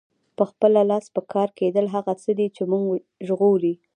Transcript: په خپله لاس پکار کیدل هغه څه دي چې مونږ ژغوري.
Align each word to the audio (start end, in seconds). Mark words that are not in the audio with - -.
په 0.37 0.43
خپله 0.51 0.79
لاس 0.89 1.05
پکار 1.15 1.49
کیدل 1.59 1.85
هغه 1.95 2.13
څه 2.21 2.31
دي 2.37 2.47
چې 2.55 2.63
مونږ 2.71 2.85
ژغوري. 3.27 3.73